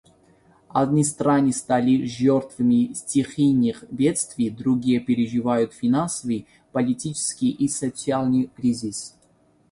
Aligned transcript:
Одни 0.69 1.03
страны 1.03 1.53
стали 1.53 2.07
жертвами 2.07 2.91
стихийных 2.91 3.83
бедствий, 3.91 4.49
другие 4.49 4.99
переживают 4.99 5.73
финансовый, 5.75 6.47
политический 6.71 7.51
и 7.51 7.67
социальный 7.67 8.47
кризис. 8.47 9.15